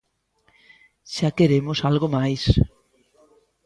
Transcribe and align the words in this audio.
Xa 1.15 1.29
queremos 1.37 1.79
algo 1.89 2.07
máis. 2.15 2.43